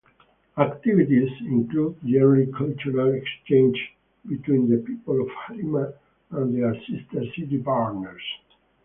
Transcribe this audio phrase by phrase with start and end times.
[0.57, 3.83] Activities include yearly cultural exchanges
[4.27, 5.93] between the people of Harima
[6.31, 8.23] and their sister-city partners.